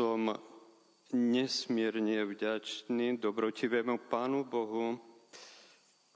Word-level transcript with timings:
Som 0.00 0.32
nesmierne 1.12 2.24
vďačný 2.24 3.20
dobrotivému 3.20 4.08
Pánu 4.08 4.48
Bohu, 4.48 4.96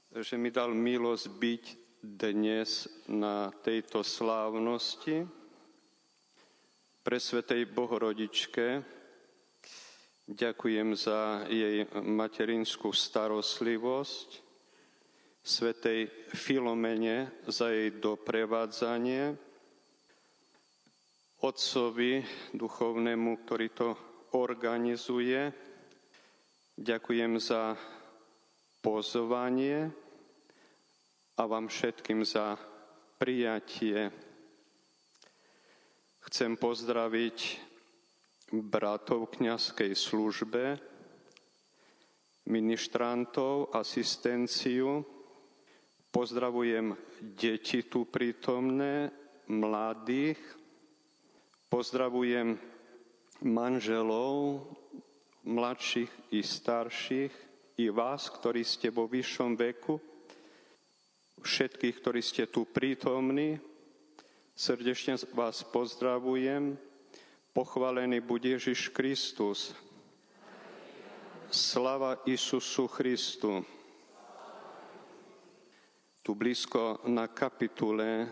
že 0.09 0.41
mi 0.41 0.49
dal 0.49 0.73
milosť 0.73 1.25
byť 1.29 1.63
dnes 2.01 2.89
na 3.05 3.53
tejto 3.61 4.01
slávnosti 4.01 5.29
pre 7.05 7.21
Svetej 7.21 7.69
Bohorodičke. 7.69 8.81
Ďakujem 10.33 10.97
za 10.97 11.45
jej 11.45 11.85
materinskú 11.93 12.89
starostlivosť, 12.89 14.29
Svetej 15.45 16.09
Filomene 16.33 17.45
za 17.45 17.69
jej 17.69 17.93
doprevádzanie, 18.01 19.37
Otcovi 21.43 22.23
duchovnému, 22.55 23.43
ktorý 23.43 23.67
to 23.75 23.89
organizuje. 24.39 25.51
Ďakujem 26.79 27.35
za 27.43 27.75
pozvanie 28.79 29.91
a 31.35 31.41
vám 31.43 31.67
všetkým 31.67 32.23
za 32.23 32.55
prijatie. 33.19 34.11
Chcem 36.23 36.55
pozdraviť 36.55 37.37
bratov 38.55 39.35
kniazkej 39.35 39.91
službe, 39.91 40.79
ministrantov, 42.47 43.75
asistenciu. 43.75 45.03
Pozdravujem 46.15 46.95
deti 47.35 47.83
tu 47.91 48.07
prítomné, 48.07 49.11
mladých. 49.51 50.64
Pozdravujem 51.75 52.55
manželov, 53.43 54.63
mladších 55.43 56.07
i 56.31 56.39
starších, 56.39 57.35
i 57.75 57.91
vás, 57.91 58.31
ktorí 58.31 58.63
ste 58.63 58.87
vo 58.87 59.11
vyššom 59.11 59.59
veku 59.59 59.99
všetkých, 61.43 61.95
ktorí 61.99 62.23
ste 62.23 62.47
tu 62.47 62.63
prítomní. 62.63 63.59
Srdečne 64.55 65.19
vás 65.35 65.67
pozdravujem. 65.67 66.79
Pochválený 67.51 68.23
buď 68.23 68.55
Ježiš 68.55 68.95
Kristus. 68.95 69.75
Slava 71.51 72.23
Isusu 72.23 72.87
Christu. 72.87 73.67
Tu 76.23 76.31
blízko 76.31 77.03
na 77.11 77.27
kapitule 77.27 78.31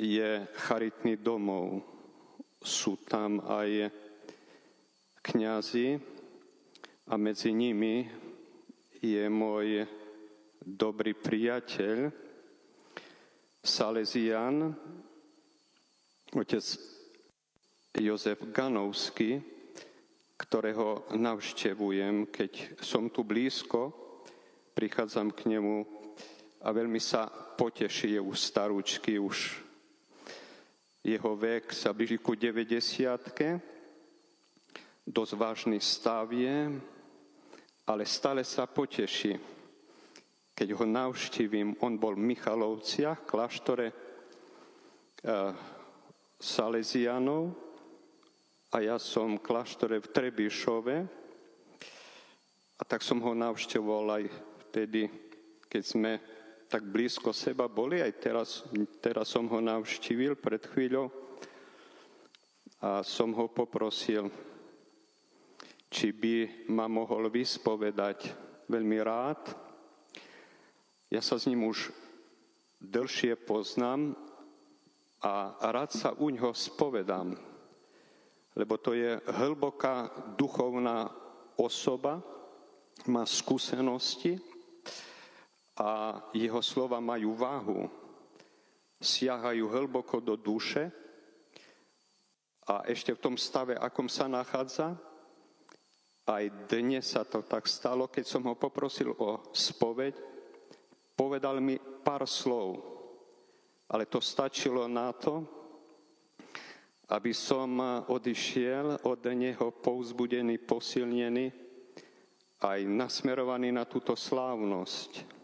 je 0.00 0.48
charitný 0.64 1.20
domov. 1.20 1.99
Sú 2.60 3.00
tam 3.08 3.40
aj 3.40 3.88
kňazi 5.24 5.96
a 7.08 7.14
medzi 7.16 7.56
nimi 7.56 8.04
je 9.00 9.24
môj 9.32 9.88
dobrý 10.60 11.16
priateľ, 11.16 12.12
Salesian, 13.60 14.72
otec 16.32 16.64
Jozef 17.96 18.40
Ganovský, 18.52 19.40
ktorého 20.36 21.12
navštevujem, 21.16 22.28
keď 22.32 22.80
som 22.80 23.12
tu 23.12 23.24
blízko, 23.24 23.92
prichádzam 24.72 25.32
k 25.36 25.56
nemu 25.56 25.84
a 26.64 26.68
veľmi 26.72 27.00
sa 27.00 27.28
poteší, 27.28 28.16
je 28.16 28.20
už 28.20 28.36
starúčky, 28.40 29.20
už 29.20 29.64
jeho 31.00 31.32
vek 31.32 31.72
sa 31.72 31.96
blíži 31.96 32.20
ku 32.20 32.36
90 32.36 33.80
dosť 35.10 35.32
vážny 35.34 35.78
stav 35.80 36.28
je, 36.30 36.70
ale 37.88 38.02
stále 38.06 38.44
sa 38.46 38.68
poteší. 38.68 39.34
Keď 40.54 40.68
ho 40.76 40.84
navštívim, 40.84 41.74
on 41.80 41.96
bol 41.96 42.14
v 42.14 42.36
Michalovciach, 42.36 43.24
kláštore 43.24 43.90
e, 43.90 43.94
Salesianov 46.36 47.56
a 48.70 48.76
ja 48.84 49.00
som 49.00 49.40
v 49.40 49.44
kláštore 49.44 49.98
v 49.98 50.10
Trebišove. 50.12 50.96
A 52.80 52.82
tak 52.84 53.00
som 53.00 53.18
ho 53.24 53.32
navštevoval 53.32 54.20
aj 54.20 54.24
vtedy, 54.68 55.08
keď 55.66 55.82
sme 55.82 56.12
tak 56.70 56.86
blízko 56.86 57.34
seba 57.34 57.66
boli, 57.66 57.98
aj 57.98 58.12
teraz, 58.22 58.62
teraz 59.02 59.26
som 59.26 59.50
ho 59.50 59.58
navštívil 59.58 60.38
pred 60.38 60.62
chvíľou 60.70 61.10
a 62.78 63.02
som 63.02 63.34
ho 63.34 63.50
poprosil, 63.50 64.30
či 65.90 66.14
by 66.14 66.70
ma 66.70 66.86
mohol 66.86 67.26
vyspovedať 67.26 68.30
veľmi 68.70 69.02
rád, 69.02 69.50
ja 71.10 71.18
sa 71.18 71.42
s 71.42 71.50
ním 71.50 71.66
už 71.66 71.90
dlhšie 72.78 73.34
poznám 73.34 74.14
a 75.26 75.58
rád 75.74 75.90
sa 75.90 76.14
u 76.14 76.30
ňoho 76.30 76.54
spovedám, 76.54 77.34
lebo 78.54 78.78
to 78.78 78.94
je 78.94 79.18
hlboká 79.26 80.06
duchovná 80.38 81.10
osoba, 81.58 82.22
má 83.10 83.26
skúsenosti 83.26 84.38
a 85.80 86.20
jeho 86.36 86.60
slova 86.60 87.00
majú 87.00 87.32
váhu, 87.32 87.88
siahajú 89.00 89.64
hlboko 89.64 90.20
do 90.20 90.36
duše 90.36 90.92
a 92.68 92.84
ešte 92.84 93.16
v 93.16 93.22
tom 93.24 93.36
stave, 93.40 93.80
akom 93.80 94.04
sa 94.04 94.28
nachádza, 94.28 94.92
aj 96.28 96.44
dnes 96.68 97.16
sa 97.16 97.24
to 97.24 97.40
tak 97.40 97.64
stalo, 97.64 98.12
keď 98.12 98.24
som 98.28 98.44
ho 98.44 98.54
poprosil 98.60 99.16
o 99.16 99.40
spoveď, 99.56 100.20
povedal 101.16 101.64
mi 101.64 101.80
pár 101.80 102.28
slov, 102.28 102.84
ale 103.88 104.04
to 104.04 104.20
stačilo 104.20 104.84
na 104.84 105.16
to, 105.16 105.42
aby 107.10 107.32
som 107.34 108.04
odišiel 108.06 109.02
od 109.08 109.20
neho 109.32 109.74
pouzbudený, 109.80 110.60
posilnený, 110.62 111.50
aj 112.60 112.80
nasmerovaný 112.84 113.72
na 113.72 113.88
túto 113.88 114.12
slávnosť. 114.12 115.39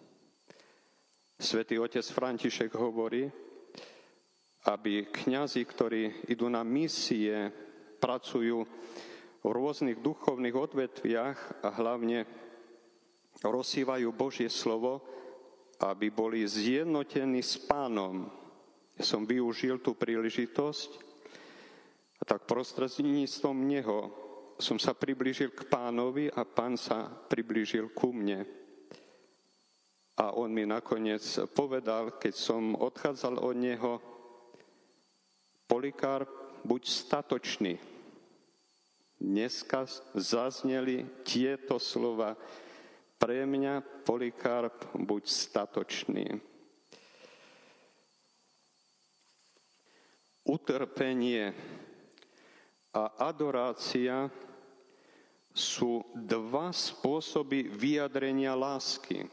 Svetý 1.36 1.76
otec 1.76 2.00
František 2.00 2.72
hovorí, 2.80 3.28
aby 4.66 5.06
kňazi, 5.12 5.62
ktorí 5.68 6.02
idú 6.32 6.48
na 6.48 6.64
misie, 6.64 7.52
pracujú 8.00 8.64
v 9.44 9.44
rôznych 9.44 10.00
duchovných 10.00 10.56
odvetviach 10.56 11.62
a 11.62 11.68
hlavne 11.76 12.24
rozsývajú 13.44 14.08
Božie 14.16 14.48
slovo, 14.48 15.04
aby 15.84 16.08
boli 16.08 16.40
zjednotení 16.42 17.44
s 17.44 17.60
pánom. 17.60 18.32
Som 18.96 19.28
využil 19.28 19.84
tú 19.84 19.92
príležitosť 19.92 20.90
a 22.16 22.22
tak 22.24 22.48
prostredníctvom 22.48 23.56
neho 23.60 24.08
som 24.56 24.80
sa 24.80 24.96
priblížil 24.96 25.52
k 25.52 25.68
pánovi 25.68 26.32
a 26.32 26.48
pán 26.48 26.80
sa 26.80 27.04
priblížil 27.04 27.92
ku 27.92 28.08
mne. 28.08 28.65
A 30.16 30.32
on 30.32 30.48
mi 30.48 30.64
nakoniec 30.64 31.20
povedal, 31.52 32.16
keď 32.16 32.34
som 32.34 32.72
odchádzal 32.72 33.36
od 33.36 33.56
neho, 33.56 33.92
Polikár, 35.66 36.24
buď 36.62 36.82
statočný. 36.88 37.74
Dneska 39.18 39.84
zazneli 40.14 41.04
tieto 41.26 41.76
slova 41.82 42.38
pre 43.18 43.42
mňa, 43.44 43.82
Polikarp, 44.06 44.94
buď 44.94 45.22
statočný. 45.26 46.38
Utrpenie 50.46 51.50
a 52.94 53.02
adorácia 53.26 54.30
sú 55.50 56.06
dva 56.14 56.70
spôsoby 56.70 57.66
vyjadrenia 57.66 58.54
lásky, 58.54 59.26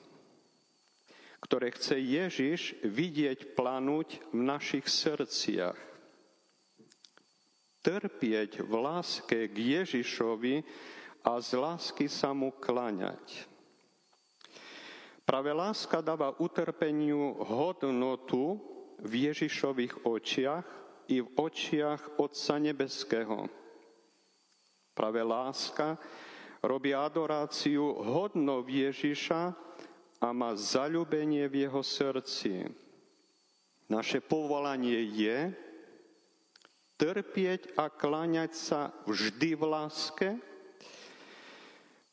ktoré 1.44 1.76
chce 1.76 2.00
Ježiš 2.00 2.80
vidieť 2.88 3.52
planúť 3.52 4.32
v 4.32 4.40
našich 4.48 4.88
srdciach. 4.88 5.76
Trpieť 7.84 8.64
v 8.64 8.74
láske 8.80 9.52
k 9.52 9.56
Ježišovi 9.84 10.64
a 11.28 11.36
z 11.44 11.60
lásky 11.60 12.08
sa 12.08 12.32
mu 12.32 12.56
klaňať. 12.56 13.52
Práve 15.28 15.52
láska 15.52 16.00
dáva 16.00 16.32
utrpeniu 16.40 17.36
hodnotu 17.44 18.60
v 19.04 19.28
Ježišových 19.28 20.08
očiach 20.08 20.68
i 21.12 21.20
v 21.20 21.28
očiach 21.36 22.20
Otca 22.24 22.56
Nebeského. 22.56 23.52
Práve 24.96 25.20
láska 25.20 26.00
robí 26.64 26.96
adoráciu 26.96 28.00
hodnou 28.00 28.64
Ježiša 28.64 29.52
a 30.24 30.32
má 30.32 30.56
zalúbenie 30.56 31.52
v 31.52 31.68
jeho 31.68 31.84
srdci. 31.84 32.64
Naše 33.92 34.24
povolanie 34.24 35.04
je 35.12 35.52
trpieť 36.96 37.76
a 37.76 37.92
kláňať 37.92 38.56
sa 38.56 38.96
vždy 39.04 39.60
v 39.60 39.64
láske. 39.68 40.30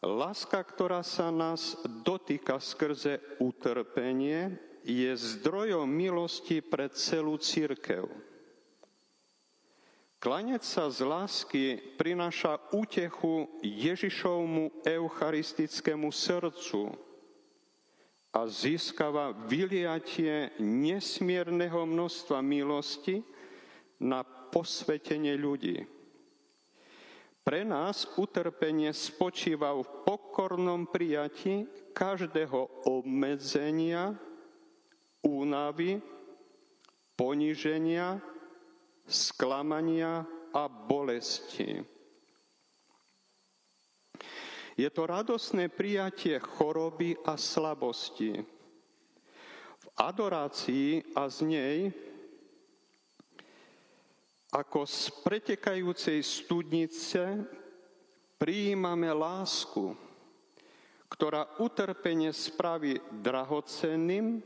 Láska, 0.02 0.58
ktorá 0.58 1.06
sa 1.06 1.30
nás 1.30 1.78
dotýka 2.02 2.58
skrze 2.58 3.22
utrpenie, 3.38 4.58
je 4.82 5.12
zdrojom 5.14 5.86
milosti 5.86 6.58
pre 6.64 6.90
celú 6.90 7.38
církev. 7.38 8.10
Klaňať 10.18 10.62
sa 10.66 10.90
z 10.90 10.98
lásky 11.06 11.64
prináša 11.94 12.58
útechu 12.74 13.48
Ježišovmu 13.62 14.84
eucharistickému 14.84 16.10
srdcu 16.10 17.09
a 18.30 18.46
získava 18.46 19.34
vyliatie 19.34 20.54
nesmierneho 20.62 21.82
množstva 21.82 22.38
milosti 22.38 23.26
na 23.98 24.22
posvetenie 24.22 25.34
ľudí. 25.34 25.82
Pre 27.40 27.66
nás 27.66 28.06
utrpenie 28.14 28.94
spočíva 28.94 29.74
v 29.74 29.82
pokornom 30.06 30.86
prijati 30.86 31.66
každého 31.90 32.86
obmedzenia, 32.86 34.14
únavy, 35.26 35.98
poníženia, 37.18 38.22
sklamania 39.08 40.22
a 40.54 40.70
bolesti. 40.70 41.82
Je 44.76 44.90
to 44.90 45.06
radosné 45.06 45.70
prijatie 45.70 46.38
choroby 46.38 47.16
a 47.26 47.34
slabosti. 47.34 48.38
V 49.80 49.86
adorácii 49.96 51.16
a 51.16 51.26
z 51.26 51.38
nej 51.46 51.78
ako 54.50 54.82
z 54.82 55.14
pretekajúcej 55.22 56.18
studnice 56.26 57.46
prijímame 58.34 59.06
lásku, 59.14 59.94
ktorá 61.06 61.46
utrpenie 61.62 62.34
spraví 62.34 62.98
drahocenným 63.22 64.42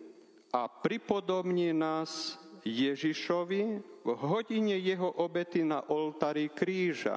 a 0.53 0.69
pripodobní 0.69 1.73
nás 1.73 2.37
Ježišovi 2.69 3.63
v 4.05 4.11
hodine 4.29 4.77
jeho 4.77 5.09
obety 5.09 5.65
na 5.65 5.81
oltári 5.89 6.53
kríža. 6.53 7.17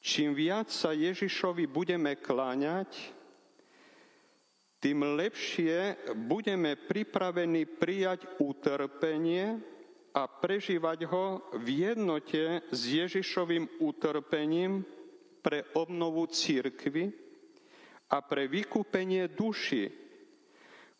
Čím 0.00 0.32
viac 0.32 0.72
sa 0.72 0.96
Ježišovi 0.96 1.68
budeme 1.68 2.16
kláňať, 2.16 2.88
tým 4.80 5.04
lepšie 5.04 6.08
budeme 6.24 6.72
pripravení 6.72 7.68
prijať 7.68 8.24
utrpenie 8.40 9.60
a 10.16 10.24
prežívať 10.24 11.04
ho 11.04 11.44
v 11.52 11.84
jednote 11.84 12.64
s 12.72 12.80
Ježišovým 12.88 13.76
utrpením 13.84 14.88
pre 15.44 15.68
obnovu 15.76 16.24
církvy 16.32 17.12
a 18.08 18.24
pre 18.24 18.48
vykúpenie 18.48 19.28
duši, 19.28 19.92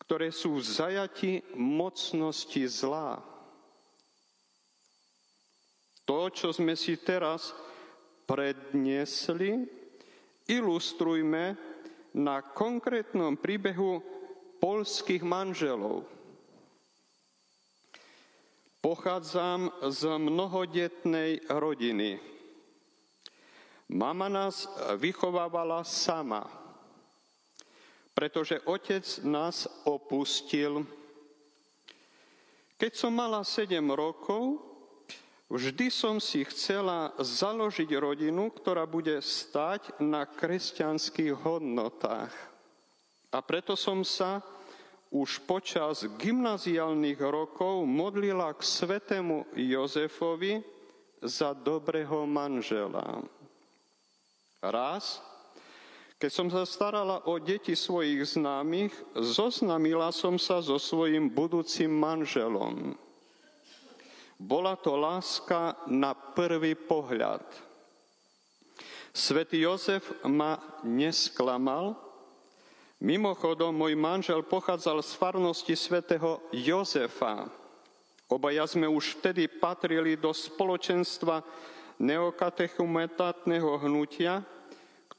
ktoré 0.05 0.29
sú 0.29 0.61
v 0.61 0.63
zajati 0.63 1.31
mocnosti 1.57 2.61
zlá. 2.69 3.17
To, 6.05 6.29
čo 6.29 6.53
sme 6.53 6.77
si 6.77 7.01
teraz 7.01 7.49
predniesli, 8.25 9.65
ilustrujme 10.47 11.55
na 12.11 12.43
konkrétnom 12.43 13.39
príbehu 13.39 14.03
polských 14.59 15.23
manželov. 15.23 16.05
Pochádzam 18.81 19.69
z 19.93 20.01
mnohodetnej 20.17 21.45
rodiny. 21.47 22.17
Mama 23.91 24.31
nás 24.31 24.65
vychovávala 24.97 25.85
sama, 25.85 26.47
pretože 28.15 28.57
otec 28.65 29.03
nás 29.27 29.69
opustil. 29.85 30.87
Keď 32.81 32.91
som 32.97 33.13
mala 33.13 33.45
7 33.45 33.77
rokov, 33.93 34.70
Vždy 35.51 35.91
som 35.91 36.15
si 36.23 36.47
chcela 36.47 37.11
založiť 37.19 37.91
rodinu, 37.99 38.55
ktorá 38.55 38.87
bude 38.87 39.19
stať 39.19 39.99
na 39.99 40.23
kresťanských 40.23 41.35
hodnotách. 41.43 42.31
A 43.35 43.37
preto 43.43 43.75
som 43.75 43.99
sa 44.07 44.39
už 45.11 45.43
počas 45.43 46.07
gymnaziálnych 46.07 47.19
rokov 47.19 47.83
modlila 47.83 48.55
k 48.55 48.63
svetému 48.63 49.51
Jozefovi 49.59 50.63
za 51.19 51.51
dobrého 51.51 52.23
manžela. 52.23 53.19
Raz, 54.63 55.19
keď 56.15 56.31
som 56.31 56.47
sa 56.47 56.63
starala 56.63 57.27
o 57.27 57.35
deti 57.43 57.75
svojich 57.75 58.39
známych, 58.39 58.95
zoznamila 59.19 60.15
som 60.15 60.39
sa 60.39 60.63
so 60.63 60.79
svojim 60.79 61.27
budúcim 61.27 61.91
manželom. 61.91 62.95
Bola 64.41 64.73
to 64.73 64.97
láska 64.97 65.77
na 65.85 66.17
prvý 66.17 66.73
pohľad. 66.73 67.45
Svetý 69.13 69.61
Jozef 69.61 70.01
ma 70.25 70.57
nesklamal. 70.81 71.93
Mimochodom, 73.05 73.69
môj 73.69 73.93
manžel 73.93 74.41
pochádzal 74.41 75.05
z 75.05 75.13
farnosti 75.13 75.77
svätého 75.77 76.41
Jozefa. 76.49 77.53
Obaja 78.33 78.65
sme 78.65 78.89
už 78.89 79.21
vtedy 79.21 79.45
patrili 79.45 80.17
do 80.17 80.33
spoločenstva 80.33 81.45
neokatechumetátneho 82.01 83.77
hnutia, 83.85 84.41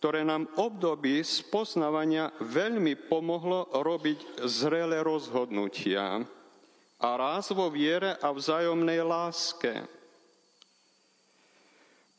ktoré 0.02 0.26
nám 0.26 0.50
období 0.58 1.22
spoznávania 1.22 2.34
veľmi 2.42 3.06
pomohlo 3.06 3.70
robiť 3.70 4.42
zrelé 4.50 4.98
rozhodnutia 4.98 6.26
a 7.02 7.18
raz 7.18 7.50
vo 7.50 7.66
viere 7.66 8.14
a 8.22 8.30
vzájomnej 8.30 9.02
láske. 9.02 9.82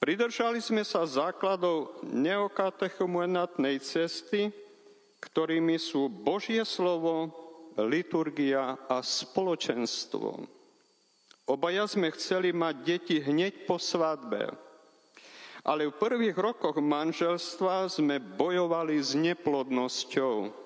Pridržali 0.04 0.60
sme 0.60 0.84
sa 0.84 1.08
základov 1.08 2.04
neokatechumenatnej 2.04 3.80
cesty, 3.80 4.52
ktorými 5.24 5.80
sú 5.80 6.12
Božie 6.12 6.60
slovo, 6.68 7.32
liturgia 7.80 8.76
a 8.92 9.00
spoločenstvo. 9.00 10.44
Obaja 11.48 11.88
sme 11.88 12.12
chceli 12.12 12.52
mať 12.52 12.76
deti 12.84 13.18
hneď 13.24 13.64
po 13.64 13.80
svadbe, 13.80 14.52
ale 15.64 15.88
v 15.88 15.96
prvých 15.96 16.36
rokoch 16.36 16.76
manželstva 16.84 17.88
sme 17.88 18.20
bojovali 18.20 19.00
s 19.00 19.16
neplodnosťou. 19.16 20.63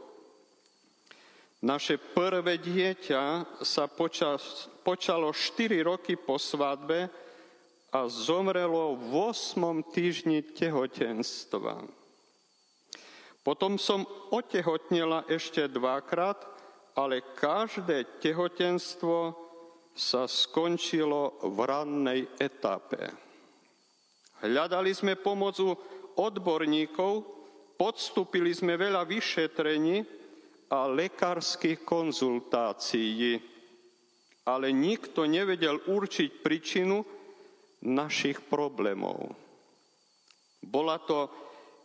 Naše 1.58 1.98
prvé 1.98 2.62
dieťa 2.62 3.58
sa 3.66 3.90
počas, 3.90 4.70
počalo 4.86 5.34
4 5.34 5.82
roky 5.82 6.14
po 6.14 6.38
svadbe 6.38 7.10
a 7.90 8.06
zomrelo 8.06 8.94
v 8.94 9.34
8. 9.34 9.82
týždni 9.90 10.46
tehotenstva. 10.54 11.82
Potom 13.42 13.82
som 13.82 14.06
otehotnila 14.30 15.26
ešte 15.26 15.66
dvakrát, 15.66 16.38
ale 16.94 17.26
každé 17.34 18.22
tehotenstvo 18.22 19.34
sa 19.98 20.30
skončilo 20.30 21.42
v 21.42 21.58
rannej 21.66 22.22
etape. 22.38 23.02
Hľadali 24.46 24.94
sme 24.94 25.18
pomocu 25.18 25.74
odborníkov, 26.22 27.26
podstúpili 27.82 28.54
sme 28.54 28.78
veľa 28.78 29.10
vyšetrení, 29.10 30.17
a 30.68 30.88
lekárskych 30.88 31.84
konzultácií, 31.88 33.40
ale 34.48 34.72
nikto 34.72 35.28
nevedel 35.28 35.80
určiť 35.88 36.44
príčinu 36.44 37.04
našich 37.84 38.44
problémov. 38.48 39.36
Bola 40.64 41.00
to 41.00 41.32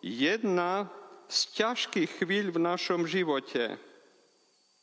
jedna 0.02 0.90
z 1.30 1.38
ťažkých 1.62 2.10
chvíľ 2.22 2.46
v 2.50 2.58
našom 2.58 3.06
živote. 3.06 3.78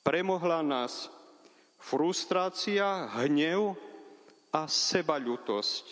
Premohla 0.01 0.63
nás 0.63 1.11
frustrácia, 1.79 3.07
hnev 3.19 3.75
a 4.55 4.65
sebaľutosť. 4.65 5.85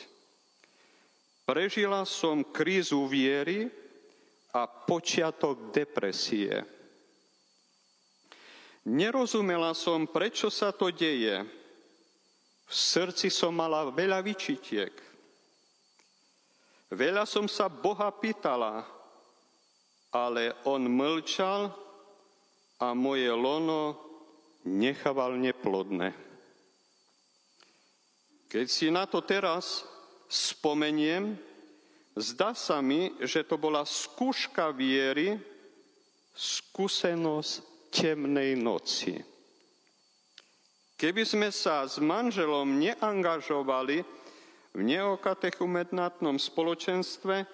Prežila 1.48 2.04
som 2.04 2.44
krízu 2.44 3.08
viery 3.08 3.72
a 4.52 4.68
počiatok 4.68 5.72
depresie. 5.72 6.77
Nerozumela 8.88 9.76
som, 9.76 10.08
prečo 10.08 10.48
sa 10.48 10.72
to 10.72 10.88
deje. 10.88 11.44
V 12.68 12.72
srdci 12.72 13.28
som 13.28 13.52
mala 13.52 13.92
veľa 13.92 14.24
vyčitiek. 14.24 14.96
Veľa 16.96 17.28
som 17.28 17.52
sa 17.52 17.68
Boha 17.68 18.08
pýtala, 18.16 18.88
ale 20.08 20.56
on 20.64 20.88
mlčal 20.88 21.68
a 22.80 22.96
moje 22.96 23.28
lono 23.28 24.00
nechával 24.64 25.36
neplodné. 25.36 26.16
Keď 28.48 28.66
si 28.72 28.88
na 28.88 29.04
to 29.04 29.20
teraz 29.20 29.84
spomeniem, 30.32 31.36
zdá 32.16 32.56
sa 32.56 32.80
mi, 32.80 33.12
že 33.20 33.44
to 33.44 33.60
bola 33.60 33.84
skúška 33.84 34.72
viery, 34.72 35.36
skúsenosť 36.32 37.77
temnej 37.98 38.54
noci. 38.54 39.18
Keby 40.98 41.24
sme 41.26 41.50
sa 41.50 41.90
s 41.90 41.98
manželom 41.98 42.78
neangažovali 42.78 44.06
v 44.78 44.80
neokatechumenátnom 44.86 46.38
spoločenstve, 46.38 47.46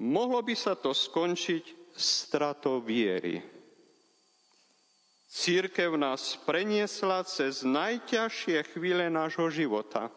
mohlo 0.00 0.40
by 0.40 0.56
sa 0.56 0.72
to 0.72 0.96
skončiť 0.96 1.92
stratou 1.92 2.80
viery. 2.80 3.44
Církev 5.28 6.00
nás 6.00 6.40
preniesla 6.48 7.20
cez 7.28 7.60
najťažšie 7.60 8.72
chvíle 8.72 9.12
nášho 9.12 9.52
života– 9.52 10.08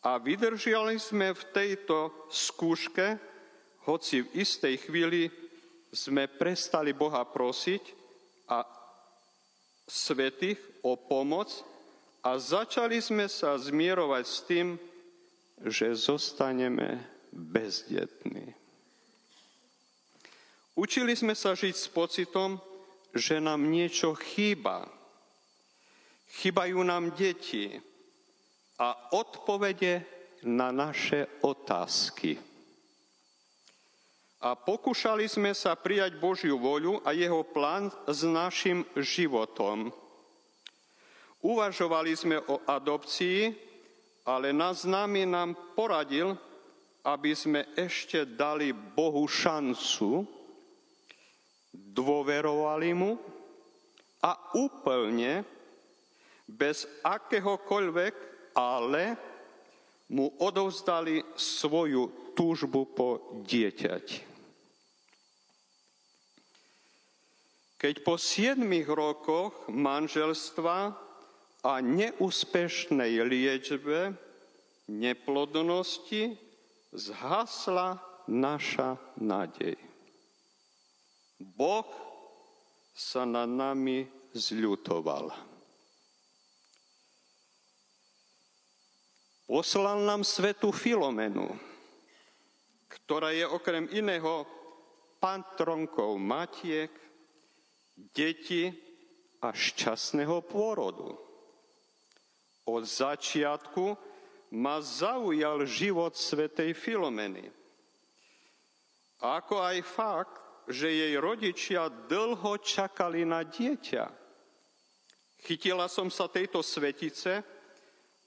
a 0.00 0.16
vydržali 0.16 0.96
sme 0.96 1.36
v 1.36 1.42
tejto 1.52 2.08
skúške, 2.32 3.20
hoci 3.84 4.24
v 4.24 4.40
istej 4.40 4.74
chvíli 4.88 5.28
sme 5.92 6.24
prestali 6.24 6.96
Boha 6.96 7.20
prosiť 7.28 7.99
a 8.50 8.66
svetých 9.86 10.58
o 10.82 10.98
pomoc 10.98 11.62
a 12.26 12.36
začali 12.36 12.98
sme 12.98 13.30
sa 13.30 13.54
zmierovať 13.54 14.24
s 14.26 14.38
tým, 14.44 14.68
že 15.62 15.94
zostaneme 15.94 17.00
bezdetní. 17.30 18.52
Učili 20.74 21.14
sme 21.14 21.38
sa 21.38 21.54
žiť 21.54 21.74
s 21.76 21.86
pocitom, 21.86 22.58
že 23.14 23.38
nám 23.38 23.70
niečo 23.70 24.18
chýba. 24.18 24.90
Chýbajú 26.30 26.78
nám 26.82 27.14
deti, 27.14 27.78
a 28.80 29.12
odpovede 29.12 30.02
na 30.48 30.72
naše 30.72 31.28
otázky. 31.44 32.40
A 34.40 34.56
pokúšali 34.56 35.28
sme 35.28 35.52
sa 35.52 35.76
prijať 35.76 36.16
Božiu 36.16 36.56
voľu 36.56 37.04
a 37.04 37.12
jeho 37.12 37.44
plán 37.44 37.92
s 38.08 38.24
našim 38.24 38.88
životom. 38.96 39.92
Uvažovali 41.44 42.16
sme 42.16 42.40
o 42.48 42.56
adopcii, 42.64 43.52
ale 44.24 44.56
na 44.56 44.72
známy 44.72 45.28
nám 45.28 45.52
poradil, 45.76 46.32
aby 47.04 47.36
sme 47.36 47.68
ešte 47.76 48.24
dali 48.24 48.72
Bohu 48.72 49.28
šancu, 49.28 50.24
dôverovali 51.76 52.96
mu 52.96 53.20
a 54.24 54.32
úplne, 54.56 55.44
bez 56.48 56.88
akéhokoľvek 57.04 58.14
ale 58.56 59.20
mu 60.08 60.32
odovzdali 60.40 61.22
svoju 61.36 62.32
túžbu 62.32 62.88
po 62.88 63.08
dieťati. 63.44 64.29
Keď 67.80 68.04
po 68.04 68.20
siedmých 68.20 68.92
rokoch 68.92 69.64
manželstva 69.72 70.92
a 71.64 71.72
neúspešnej 71.80 73.24
liečbe 73.24 74.12
neplodnosti 74.84 76.36
zhasla 76.92 77.96
naša 78.28 79.00
nádej. 79.16 79.80
Boh 81.40 81.88
sa 82.92 83.24
nad 83.24 83.48
nami 83.48 84.04
zľutoval. 84.36 85.32
Poslal 89.48 90.04
nám 90.04 90.22
svetu 90.22 90.68
Filomenu, 90.70 91.48
ktorá 92.92 93.32
je 93.32 93.48
okrem 93.48 93.88
iného 93.90 94.46
patronkou 95.18 96.20
matiek, 96.20 96.92
detí 98.12 98.72
a 99.40 99.52
šťastného 99.52 100.44
pôrodu. 100.44 101.16
Od 102.68 102.82
začiatku 102.84 103.96
ma 104.56 104.82
zaujal 104.82 105.64
život 105.64 106.16
svetej 106.16 106.74
Filomeny. 106.76 107.48
Ako 109.20 109.60
aj 109.60 109.78
fakt, 109.84 110.36
že 110.70 110.88
jej 110.88 111.14
rodičia 111.18 111.88
dlho 111.88 112.56
čakali 112.62 113.26
na 113.26 113.44
dieťa. 113.44 114.06
Chytila 115.44 115.88
som 115.88 116.12
sa 116.12 116.28
tejto 116.28 116.60
svetice, 116.60 117.42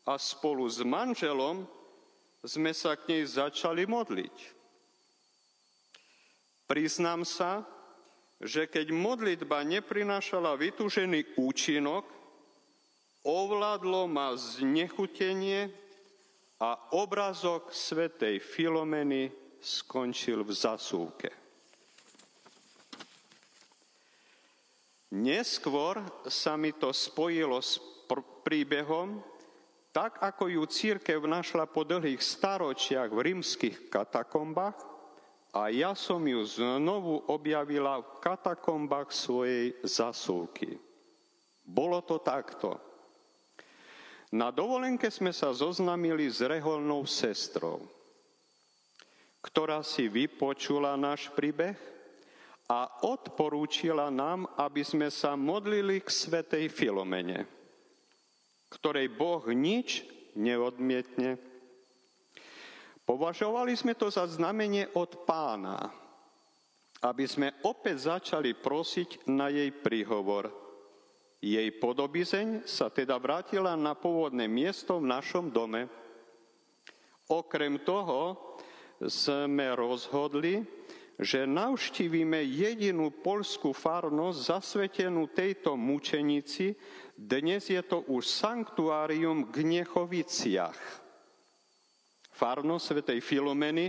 a 0.04 0.20
spolu 0.20 0.68
s 0.68 0.84
manželom 0.84 1.64
sme 2.44 2.76
sa 2.76 3.00
k 3.00 3.16
nej 3.16 3.24
začali 3.24 3.88
modliť. 3.88 4.36
Priznám 6.68 7.24
sa, 7.24 7.64
že 8.44 8.68
keď 8.68 8.92
modlitba 8.92 9.64
neprinášala 9.64 10.60
vytúžený 10.60 11.40
účinok, 11.40 12.04
ovládlo 13.24 14.04
ma 14.12 14.36
znechutenie 14.36 15.72
a 16.60 16.76
obrazok 16.92 17.72
svetej 17.72 18.44
Filomeny 18.44 19.32
skončil 19.64 20.44
v 20.44 20.52
zasúke. 20.52 21.32
Neskôr 25.14 26.04
sa 26.28 26.60
mi 26.60 26.76
to 26.76 26.92
spojilo 26.92 27.64
s 27.64 27.80
príbehom, 28.44 29.24
tak 29.96 30.20
ako 30.20 30.52
ju 30.52 30.64
církev 30.68 31.22
našla 31.24 31.70
po 31.70 31.88
dlhých 31.88 32.20
staročiach 32.20 33.08
v 33.14 33.20
rímskych 33.32 33.88
katakombách 33.88 34.93
a 35.54 35.70
ja 35.70 35.94
som 35.94 36.26
ju 36.26 36.42
znovu 36.44 37.22
objavila 37.30 38.02
v 38.02 38.10
katakombách 38.20 39.14
svojej 39.14 39.78
zasúky. 39.86 40.82
Bolo 41.64 42.02
to 42.02 42.18
takto. 42.20 42.82
Na 44.34 44.50
dovolenke 44.50 45.14
sme 45.14 45.30
sa 45.30 45.54
zoznamili 45.54 46.26
s 46.26 46.42
reholnou 46.42 47.06
sestrou, 47.06 47.86
ktorá 49.46 49.86
si 49.86 50.10
vypočula 50.10 50.98
náš 50.98 51.30
príbeh 51.38 51.78
a 52.66 52.90
odporúčila 53.06 54.10
nám, 54.10 54.50
aby 54.58 54.82
sme 54.82 55.14
sa 55.14 55.38
modlili 55.38 56.02
k 56.02 56.10
svetej 56.10 56.66
Filomene 56.74 57.46
ktorej 58.74 59.14
Boh 59.14 59.46
nič 59.54 60.02
neodmietne. 60.34 61.38
Považovali 63.04 63.76
sme 63.76 63.94
to 64.00 64.08
za 64.08 64.24
znamenie 64.28 64.88
od 64.96 65.28
pána, 65.28 65.92
aby 67.04 67.28
sme 67.28 67.52
opäť 67.68 68.08
začali 68.16 68.56
prosiť 68.56 69.28
na 69.28 69.52
jej 69.52 69.70
príhovor. 69.76 70.48
Jej 71.44 71.68
podobizeň 71.84 72.64
sa 72.64 72.88
teda 72.88 73.20
vrátila 73.20 73.76
na 73.76 73.92
pôvodné 73.92 74.48
miesto 74.48 75.04
v 75.04 75.12
našom 75.12 75.52
dome. 75.52 75.92
Okrem 77.28 77.84
toho 77.84 78.56
sme 79.04 79.76
rozhodli, 79.76 80.64
že 81.20 81.44
navštívime 81.44 82.40
jedinú 82.48 83.12
polskú 83.12 83.76
farnosť 83.76 84.40
zasvetenú 84.40 85.28
tejto 85.36 85.76
mučenici 85.76 86.72
dnes 87.14 87.70
je 87.70 87.82
to 87.86 88.02
už 88.10 88.26
sanktuárium 88.26 89.46
v 89.46 89.62
Gnechoviciach. 89.62 91.03
Farno 92.44 92.76
svätej 92.76 93.24
Filomeny 93.24 93.88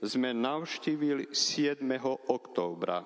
sme 0.00 0.32
navštívili 0.32 1.36
7. 1.36 1.84
októbra. 2.32 3.04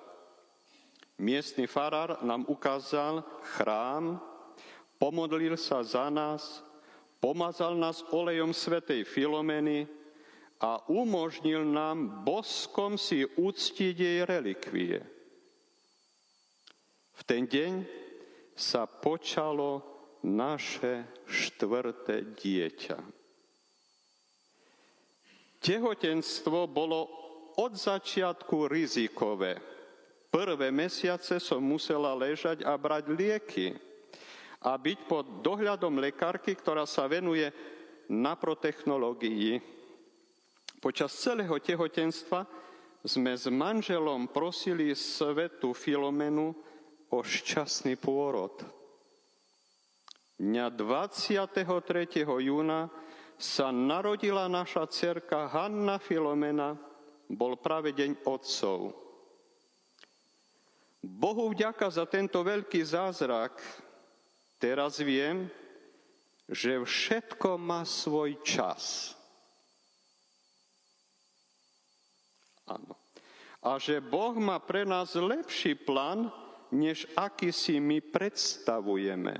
Miestny 1.19 1.67
farár 1.67 2.23
nám 2.23 2.47
ukázal 2.47 3.19
chrám, 3.43 4.23
pomodlil 4.95 5.59
sa 5.59 5.83
za 5.83 6.07
nás, 6.07 6.63
pomazal 7.19 7.75
nás 7.75 8.07
olejom 8.15 8.55
svätej 8.55 9.03
Filomeny 9.03 9.83
a 10.63 10.79
umožnil 10.87 11.67
nám 11.67 12.23
boskom 12.23 12.95
si 12.95 13.27
uctiť 13.27 13.95
jej 13.99 14.23
relikvie. 14.23 15.03
V 17.11 17.21
ten 17.27 17.43
deň 17.43 17.83
sa 18.55 18.87
počalo 18.87 19.83
naše 20.23 21.03
štvrté 21.27 22.31
dieťa. 22.39 23.24
Tehotenstvo 25.65 26.69
bolo 26.69 27.09
od 27.57 27.73
začiatku 27.73 28.69
rizikové. 28.69 29.57
Prvé 30.29 30.69
mesiace 30.69 31.41
som 31.41 31.57
musela 31.57 32.13
ležať 32.13 32.61
a 32.61 32.77
brať 32.77 33.09
lieky 33.09 33.73
a 34.61 34.77
byť 34.77 34.99
pod 35.09 35.25
dohľadom 35.41 35.97
lekárky, 35.97 36.53
ktorá 36.53 36.85
sa 36.85 37.09
venuje 37.09 37.49
naprotechnológii. 38.13 39.57
Počas 40.77 41.09
celého 41.17 41.57
tehotenstva 41.57 42.45
sme 43.01 43.33
s 43.33 43.49
manželom 43.49 44.29
prosili 44.29 44.93
svetu 44.93 45.73
Filomenu, 45.73 46.53
o 47.09 47.21
šťastný 47.21 47.95
pôrod. 47.95 48.65
Dňa 50.35 50.67
23. 50.73 52.27
júna 52.27 52.91
sa 53.35 53.71
narodila 53.71 54.47
naša 54.47 54.87
cerka 54.87 55.51
Hanna 55.51 55.99
Filomena, 55.99 56.79
bol 57.27 57.59
práve 57.59 57.91
deň 57.91 58.21
otcov. 58.23 58.93
Bohu 61.05 61.53
vďaka 61.53 61.85
za 61.89 62.05
tento 62.09 62.41
veľký 62.41 62.81
zázrak. 62.81 63.61
Teraz 64.57 64.97
viem, 64.97 65.45
že 66.49 66.81
všetko 66.81 67.61
má 67.61 67.85
svoj 67.85 68.41
čas. 68.41 69.13
Áno. 72.65 72.97
A 73.61 73.77
že 73.81 74.01
Boh 74.01 74.33
má 74.37 74.57
pre 74.61 74.85
nás 74.85 75.13
lepší 75.17 75.73
plán, 75.73 76.29
než 76.69 77.05
aký 77.17 77.49
si 77.53 77.77
my 77.81 78.01
predstavujeme. 78.01 79.37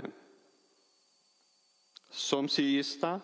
Som 2.09 2.49
si 2.49 2.77
istá, 2.81 3.21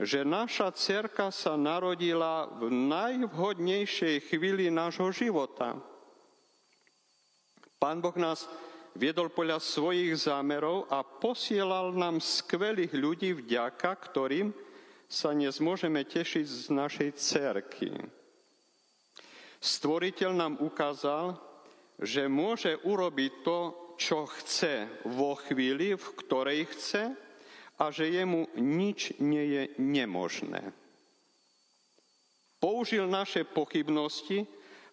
že 0.00 0.26
naša 0.26 0.74
cerka 0.74 1.30
sa 1.30 1.54
narodila 1.54 2.50
v 2.50 2.66
najvhodnejšej 2.70 4.26
chvíli 4.26 4.66
nášho 4.70 5.10
života. 5.14 5.78
Pán 7.78 8.02
Boh 8.02 8.16
nás 8.18 8.48
viedol 8.96 9.30
podľa 9.30 9.62
svojich 9.62 10.14
zámerov 10.18 10.90
a 10.90 11.02
posielal 11.02 11.94
nám 11.94 12.18
skvelých 12.18 12.94
ľudí, 12.94 13.30
vďaka 13.34 13.90
ktorým 13.90 14.50
sa 15.06 15.30
dnes 15.30 15.60
tešiť 15.60 16.46
z 16.46 16.64
našej 16.74 17.10
cerky. 17.14 17.90
Stvoriteľ 19.62 20.30
nám 20.34 20.54
ukázal, 20.60 21.38
že 22.02 22.26
môže 22.26 22.74
urobiť 22.82 23.32
to, 23.46 23.58
čo 23.94 24.26
chce 24.26 25.06
vo 25.06 25.38
chvíli, 25.38 25.94
v 25.94 26.06
ktorej 26.18 26.66
chce 26.74 27.14
a 27.78 27.90
že 27.90 28.06
jemu 28.06 28.46
nič 28.54 29.18
nie 29.18 29.44
je 29.50 29.62
nemožné. 29.82 30.70
Použil 32.62 33.04
naše 33.10 33.44
pochybnosti, 33.44 34.46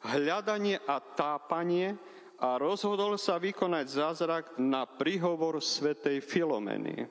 hľadanie 0.03 0.81
a 0.83 0.99
tápanie 0.99 1.95
a 2.41 2.57
rozhodol 2.57 3.15
sa 3.21 3.37
vykonať 3.37 3.85
zázrak 3.85 4.45
na 4.57 4.83
príhovor 4.89 5.61
svätej 5.61 6.19
Filomeny. 6.25 7.05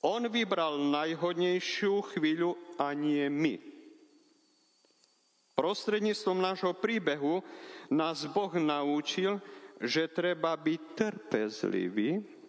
On 0.00 0.24
vybral 0.24 0.80
najhodnejšiu 0.80 2.00
chvíľu 2.16 2.56
a 2.80 2.96
nie 2.96 3.28
my. 3.28 3.60
Prostredníctvom 5.52 6.40
nášho 6.40 6.72
príbehu 6.72 7.44
nás 7.92 8.24
Boh 8.24 8.54
naučil, 8.56 9.36
že 9.76 10.08
treba 10.08 10.56
byť 10.56 10.80
trpezlivý, 10.96 12.39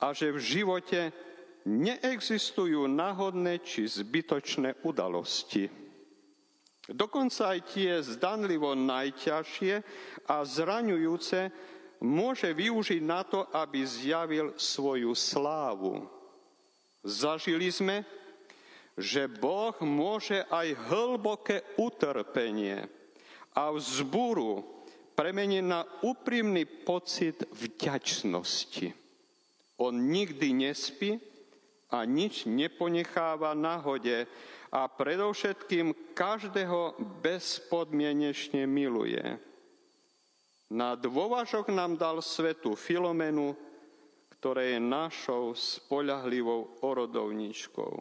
a 0.00 0.10
že 0.10 0.34
v 0.34 0.38
živote 0.40 1.00
neexistujú 1.64 2.84
náhodné 2.90 3.62
či 3.64 3.88
zbytočné 3.88 4.84
udalosti. 4.84 5.68
Dokonca 6.84 7.56
aj 7.56 7.60
tie 7.72 7.96
zdanlivo 8.04 8.76
najťažšie 8.76 9.74
a 10.28 10.44
zraňujúce 10.44 11.48
môže 12.04 12.52
využiť 12.52 13.00
na 13.00 13.24
to, 13.24 13.48
aby 13.56 13.80
zjavil 13.88 14.52
svoju 14.60 15.16
slávu. 15.16 16.04
Zažili 17.00 17.72
sme, 17.72 18.04
že 19.00 19.26
Boh 19.26 19.74
môže 19.80 20.44
aj 20.52 20.92
hlboké 20.92 21.64
utrpenie 21.80 22.84
a 23.56 23.72
vzbúru 23.72 24.60
premeniť 25.16 25.64
na 25.64 25.88
úprimný 26.04 26.66
pocit 26.66 27.48
vďačnosti. 27.48 29.03
On 29.78 29.94
nikdy 29.94 30.54
nespí 30.54 31.18
a 31.90 32.06
nič 32.06 32.46
neponecháva 32.46 33.54
náhode 33.54 34.26
a 34.74 34.90
predovšetkým 34.90 36.14
každého 36.14 36.98
bezpodmienečne 37.22 38.66
miluje. 38.66 39.22
Na 40.74 40.98
dôvažok 40.98 41.70
nám 41.70 41.94
dal 41.94 42.18
svetu 42.18 42.74
Filomenu, 42.74 43.54
ktoré 44.38 44.74
je 44.74 44.80
našou 44.82 45.54
spoľahlivou 45.54 46.82
orodovničkou. 46.82 47.94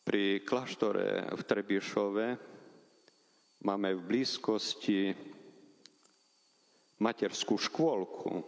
Pri 0.00 0.42
kláštore 0.42 1.28
v 1.30 1.42
Trebišove 1.44 2.26
máme 3.62 3.94
v 3.94 4.00
blízkosti 4.00 5.14
materskú 7.00 7.56
škôlku. 7.56 8.44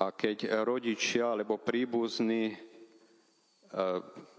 A 0.00 0.12
keď 0.16 0.64
rodičia 0.64 1.36
alebo 1.36 1.60
príbuzní 1.60 2.52
e, 2.52 2.56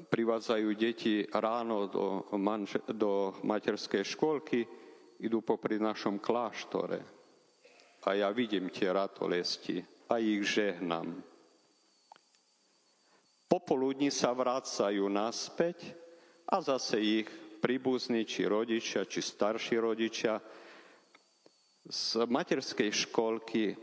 privádzajú 0.10 0.70
deti 0.74 1.22
ráno 1.30 1.86
do, 1.86 2.26
manže, 2.38 2.82
do 2.90 3.38
materskej 3.46 4.02
škôlky, 4.02 4.66
idú 5.22 5.46
popri 5.46 5.78
našom 5.78 6.18
kláštore. 6.18 7.06
A 8.10 8.18
ja 8.18 8.34
vidím 8.34 8.74
tie 8.74 8.90
ratolesti 8.90 9.86
a 10.10 10.18
ich 10.18 10.42
žehnám. 10.50 11.22
Popoludní 13.46 14.10
sa 14.10 14.34
vrácajú 14.34 15.06
naspäť 15.06 15.94
a 16.50 16.58
zase 16.64 16.98
ich 16.98 17.28
príbuzní, 17.62 18.26
či 18.26 18.50
rodičia, 18.50 19.06
či 19.06 19.22
starší 19.22 19.78
rodičia 19.78 20.42
z 21.90 22.30
materskej 22.30 22.92
školky 22.94 23.74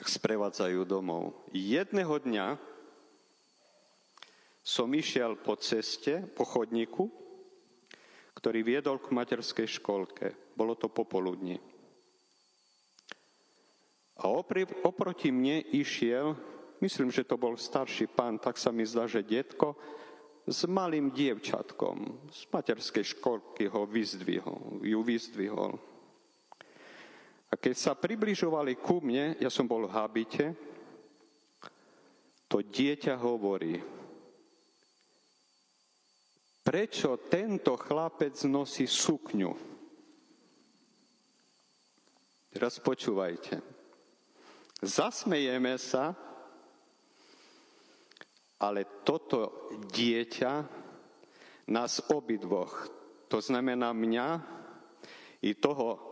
sprevádzajú 0.00 0.80
domov. 0.88 1.36
Jedného 1.52 2.16
dňa 2.16 2.56
som 4.64 4.88
išiel 4.92 5.36
po 5.36 5.56
ceste, 5.60 6.24
po 6.32 6.48
chodníku, 6.48 7.12
ktorý 8.36 8.64
viedol 8.64 9.02
k 9.02 9.12
materskej 9.12 9.68
školke. 9.68 10.56
Bolo 10.56 10.72
to 10.78 10.88
popoludní. 10.88 11.60
A 14.20 14.28
opri, 14.28 14.68
oproti 14.84 15.32
mne 15.32 15.64
išiel, 15.72 16.36
myslím, 16.84 17.08
že 17.08 17.24
to 17.24 17.40
bol 17.40 17.56
starší 17.56 18.08
pán, 18.08 18.36
tak 18.36 18.60
sa 18.60 18.68
mi 18.68 18.84
zdá, 18.84 19.08
že 19.08 19.24
detko, 19.24 19.76
s 20.44 20.64
malým 20.68 21.12
dievčatkom 21.12 22.28
z 22.32 22.40
materskej 22.48 23.04
školky 23.16 23.68
ho 23.68 23.84
vyzdvihol, 23.84 24.80
ju 24.84 25.00
vyzdvihol. 25.04 25.89
A 27.50 27.58
keď 27.58 27.74
sa 27.74 27.92
približovali 27.98 28.78
ku 28.78 29.02
mne, 29.02 29.34
ja 29.42 29.50
som 29.50 29.66
bol 29.66 29.90
v 29.90 29.94
habite, 29.98 30.46
to 32.46 32.62
dieťa 32.62 33.18
hovorí, 33.18 33.78
prečo 36.62 37.18
tento 37.26 37.74
chlapec 37.74 38.38
nosí 38.46 38.86
sukňu? 38.86 39.50
Teraz 42.50 42.82
počúvajte. 42.82 43.62
Zasmejeme 44.82 45.74
sa, 45.78 46.14
ale 48.58 49.02
toto 49.06 49.70
dieťa 49.90 50.52
nás 51.70 52.02
obidvoch, 52.10 52.90
to 53.30 53.38
znamená 53.38 53.94
mňa 53.94 54.28
i 55.46 55.54
toho 55.54 56.09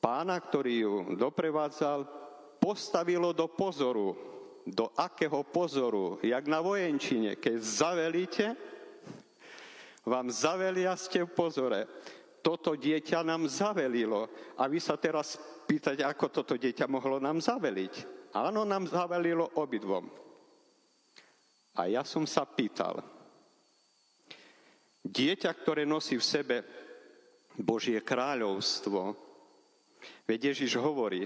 pána, 0.00 0.38
ktorý 0.38 0.74
ju 0.86 0.94
doprevádzal, 1.16 2.06
postavilo 2.60 3.30
do 3.32 3.46
pozoru. 3.50 4.16
Do 4.66 4.90
akého 4.98 5.46
pozoru? 5.46 6.18
Jak 6.26 6.50
na 6.50 6.58
vojenčine. 6.58 7.38
Keď 7.38 7.56
zavelíte, 7.62 8.46
vám 10.06 10.30
zavelia 10.30 10.94
ste 10.94 11.22
v 11.22 11.30
pozore. 11.30 11.80
Toto 12.42 12.78
dieťa 12.78 13.26
nám 13.26 13.50
zavelilo. 13.50 14.30
A 14.58 14.70
vy 14.70 14.78
sa 14.78 14.94
teraz 14.94 15.38
pýtate, 15.66 16.06
ako 16.06 16.30
toto 16.30 16.54
dieťa 16.54 16.86
mohlo 16.86 17.18
nám 17.18 17.42
zaveliť. 17.42 17.94
Áno, 18.34 18.62
nám 18.62 18.86
zavelilo 18.86 19.50
obidvom. 19.58 20.06
A 21.76 21.90
ja 21.90 22.06
som 22.06 22.24
sa 22.24 22.46
pýtal, 22.48 23.04
dieťa, 25.04 25.50
ktoré 25.52 25.84
nosí 25.84 26.16
v 26.16 26.24
sebe 26.24 26.56
Božie 27.56 28.00
kráľovstvo, 28.00 29.25
Veď 30.26 30.52
Ježiš 30.52 30.78
hovorí, 30.82 31.24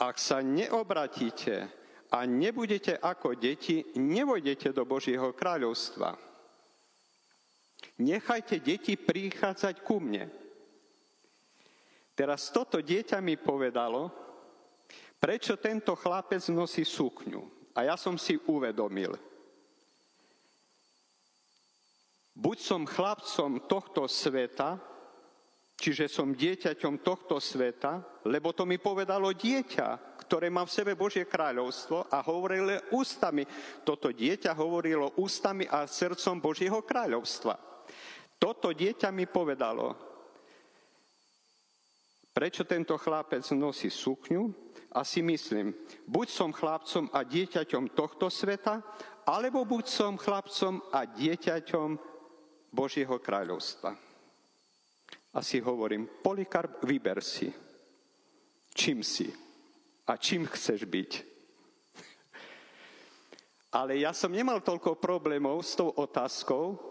ak 0.00 0.16
sa 0.16 0.40
neobratíte 0.40 1.68
a 2.10 2.18
nebudete 2.24 2.96
ako 2.96 3.36
deti, 3.36 3.84
nevojdete 3.98 4.72
do 4.72 4.88
Božieho 4.88 5.36
kráľovstva. 5.36 6.16
Nechajte 8.00 8.64
deti 8.64 8.96
prichádzať 8.96 9.74
ku 9.84 10.00
mne. 10.00 10.24
Teraz 12.16 12.48
toto 12.52 12.80
dieťa 12.80 13.20
mi 13.20 13.36
povedalo, 13.36 14.08
prečo 15.20 15.60
tento 15.60 15.92
chlapec 15.96 16.40
nosí 16.48 16.84
sukňu. 16.84 17.72
A 17.76 17.86
ja 17.86 17.96
som 17.96 18.16
si 18.16 18.40
uvedomil. 18.48 19.14
Buď 22.34 22.56
som 22.56 22.88
chlapcom 22.88 23.68
tohto 23.68 24.08
sveta, 24.08 24.80
Čiže 25.80 26.12
som 26.12 26.36
dieťaťom 26.36 27.00
tohto 27.00 27.40
sveta, 27.40 28.20
lebo 28.28 28.52
to 28.52 28.68
mi 28.68 28.76
povedalo 28.76 29.32
dieťa, 29.32 30.20
ktoré 30.28 30.52
má 30.52 30.68
v 30.68 30.76
sebe 30.76 30.92
Božie 30.92 31.24
kráľovstvo 31.24 32.12
a 32.12 32.20
hovorilo 32.20 32.92
ústami. 32.92 33.48
Toto 33.80 34.12
dieťa 34.12 34.52
hovorilo 34.60 35.16
ústami 35.16 35.64
a 35.64 35.88
srdcom 35.88 36.36
Božieho 36.36 36.84
kráľovstva. 36.84 37.56
Toto 38.36 38.76
dieťa 38.76 39.08
mi 39.08 39.24
povedalo, 39.24 39.96
prečo 42.28 42.68
tento 42.68 43.00
chlapec 43.00 43.40
nosí 43.56 43.88
sukňu 43.88 44.52
a 44.92 45.00
si 45.00 45.24
myslím, 45.24 45.72
buď 46.04 46.26
som 46.28 46.52
chlapcom 46.52 47.08
a 47.08 47.24
dieťaťom 47.24 47.96
tohto 47.96 48.28
sveta, 48.28 48.84
alebo 49.24 49.64
buď 49.64 49.84
som 49.88 50.20
chlapcom 50.20 50.92
a 50.92 51.08
dieťaťom 51.08 51.88
Božieho 52.68 53.16
kráľovstva. 53.16 54.09
A 55.30 55.42
si 55.46 55.62
hovorím, 55.62 56.10
Polikarp, 56.22 56.82
vyber 56.82 57.22
si, 57.22 57.46
čím 58.74 59.06
si 59.06 59.30
a 60.06 60.18
čím 60.18 60.46
chceš 60.50 60.82
byť. 60.90 61.10
Ale 63.78 64.02
ja 64.02 64.10
som 64.10 64.34
nemal 64.34 64.58
toľko 64.58 64.98
problémov 64.98 65.62
s 65.62 65.78
tou 65.78 65.94
otázkou, 65.94 66.90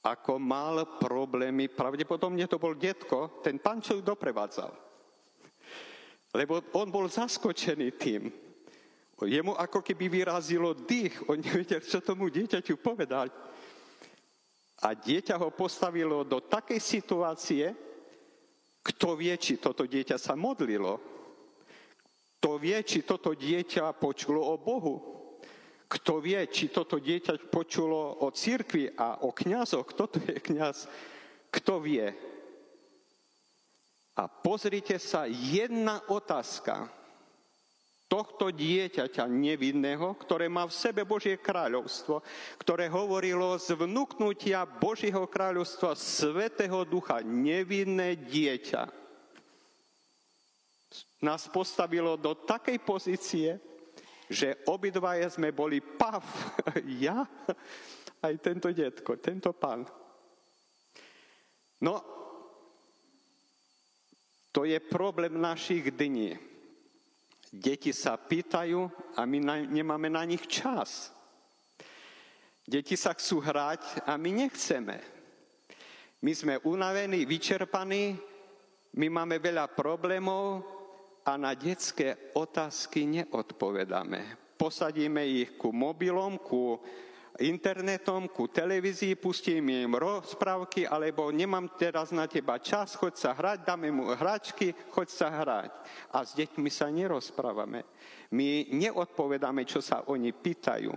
ako 0.00 0.40
mal 0.40 0.96
problémy, 0.96 1.68
pravdepodobne 1.68 2.48
to 2.48 2.56
bol 2.56 2.72
detko, 2.72 3.38
ten 3.44 3.60
pán, 3.60 3.84
čo 3.84 4.00
ju 4.00 4.02
doprevádzal. 4.02 4.72
Lebo 6.32 6.64
on 6.78 6.88
bol 6.88 7.06
zaskočený 7.10 7.88
tým. 8.00 8.32
Jemu 9.20 9.52
ako 9.52 9.84
keby 9.84 10.08
vyrazilo 10.08 10.72
dých, 10.72 11.28
on 11.28 11.36
nevedel, 11.44 11.84
čo 11.84 12.00
tomu 12.00 12.32
dieťaťu 12.32 12.80
povedať. 12.80 13.28
A 14.80 14.96
dieťa 14.96 15.36
ho 15.36 15.52
postavilo 15.52 16.24
do 16.24 16.40
takej 16.40 16.80
situácie, 16.80 17.76
kto 18.80 19.12
vie, 19.12 19.36
či 19.36 19.60
toto 19.60 19.84
dieťa 19.84 20.16
sa 20.16 20.32
modlilo. 20.32 20.96
Kto 22.40 22.56
vie, 22.56 22.80
či 22.80 23.04
toto 23.04 23.36
dieťa 23.36 23.92
počulo 24.00 24.40
o 24.40 24.56
Bohu. 24.56 24.96
Kto 25.84 26.24
vie, 26.24 26.40
či 26.48 26.72
toto 26.72 26.96
dieťa 26.96 27.52
počulo 27.52 28.24
o 28.24 28.32
cirkvi 28.32 28.88
a 28.96 29.20
o 29.28 29.36
kňazoch. 29.36 29.84
Kto 29.84 30.02
to 30.08 30.18
je 30.24 30.40
kňaz? 30.40 30.88
Kto 31.52 31.84
vie? 31.84 32.08
A 34.16 34.24
pozrite 34.28 34.96
sa, 34.96 35.28
jedna 35.28 36.00
otázka 36.08 36.88
tohto 38.10 38.50
dieťaťa 38.50 39.30
nevinného, 39.30 40.18
ktoré 40.18 40.50
má 40.50 40.66
v 40.66 40.74
sebe 40.74 41.06
Božie 41.06 41.38
kráľovstvo, 41.38 42.26
ktoré 42.58 42.90
hovorilo 42.90 43.54
z 43.54 43.78
vnúknutia 43.78 44.66
Božieho 44.66 45.30
kráľovstva 45.30 45.94
Svetého 45.94 46.82
Ducha, 46.82 47.22
nevinné 47.22 48.18
dieťa, 48.18 48.90
nás 51.22 51.46
postavilo 51.46 52.18
do 52.18 52.34
takej 52.34 52.82
pozície, 52.82 53.48
že 54.26 54.58
obidvaje 54.66 55.30
sme 55.30 55.54
boli 55.54 55.78
pav, 55.78 56.26
ja? 57.06 57.22
Aj 58.20 58.34
tento 58.42 58.74
detko, 58.74 59.22
tento 59.22 59.54
pán. 59.54 59.86
No, 61.80 61.94
to 64.50 64.66
je 64.66 64.76
problém 64.82 65.38
našich 65.38 65.94
dní 65.94 66.49
Deti 67.50 67.90
sa 67.90 68.14
pýtajú 68.14 68.86
a 69.18 69.26
my 69.26 69.38
na, 69.42 69.54
nemáme 69.58 70.06
na 70.06 70.22
nich 70.22 70.46
čas. 70.46 71.10
Deti 72.62 72.94
sa 72.94 73.10
chcú 73.10 73.42
hrať 73.42 74.06
a 74.06 74.14
my 74.14 74.46
nechceme. 74.46 74.96
My 76.22 76.30
sme 76.30 76.62
unavení, 76.62 77.26
vyčerpaní, 77.26 78.14
my 78.94 79.06
máme 79.10 79.42
veľa 79.42 79.66
problémov 79.74 80.62
a 81.26 81.34
na 81.34 81.58
detské 81.58 82.30
otázky 82.38 83.06
neodpovedáme. 83.06 84.54
Posadíme 84.54 85.26
ich 85.26 85.58
ku 85.58 85.74
mobilom, 85.74 86.38
ku 86.38 86.78
internetom, 87.38 88.26
ku 88.26 88.50
televízii, 88.50 89.14
pustím 89.14 89.70
im 89.70 89.94
rozprávky, 89.94 90.90
alebo 90.90 91.30
nemám 91.30 91.70
teraz 91.78 92.10
na 92.10 92.26
teba 92.26 92.58
čas, 92.58 92.98
choď 92.98 93.14
sa 93.14 93.30
hrať, 93.30 93.58
dáme 93.62 93.88
mu 93.94 94.10
hračky, 94.10 94.74
choď 94.90 95.08
sa 95.08 95.28
hrať. 95.30 95.70
A 96.10 96.26
s 96.26 96.34
deťmi 96.34 96.70
sa 96.72 96.90
nerozprávame. 96.90 97.86
My 98.34 98.66
neodpovedáme, 98.74 99.62
čo 99.62 99.78
sa 99.78 100.02
oni 100.10 100.34
pýtajú. 100.34 100.94